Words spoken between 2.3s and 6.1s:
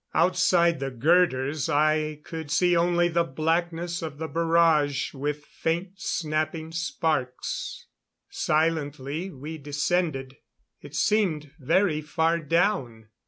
see only the blackness of the barrage, with faint